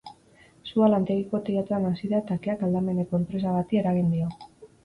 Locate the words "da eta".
2.13-2.39